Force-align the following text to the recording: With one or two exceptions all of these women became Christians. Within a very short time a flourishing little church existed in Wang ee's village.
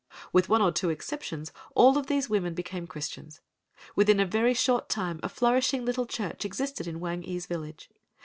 With 0.33 0.49
one 0.49 0.63
or 0.63 0.71
two 0.71 0.89
exceptions 0.89 1.51
all 1.75 1.95
of 1.95 2.07
these 2.07 2.27
women 2.27 2.55
became 2.55 2.87
Christians. 2.87 3.39
Within 3.95 4.19
a 4.19 4.25
very 4.25 4.55
short 4.55 4.89
time 4.89 5.19
a 5.21 5.29
flourishing 5.29 5.85
little 5.85 6.07
church 6.07 6.43
existed 6.43 6.87
in 6.87 6.99
Wang 6.99 7.23
ee's 7.23 7.45
village. 7.45 7.87